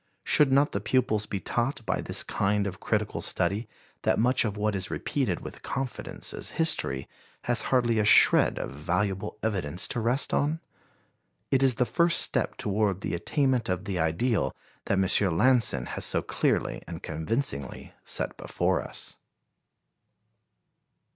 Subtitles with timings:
[0.23, 3.67] Should not the pupils be taught by this kind of critical study
[4.01, 7.07] that much of what is repeated with confidence as history
[7.43, 10.59] has hardly a shred of valuable evidence to rest on?
[11.51, 15.37] It is the first step toward the attainment of the ideal that M.
[15.37, 19.17] Lanson has so clearly and convincingly set before us.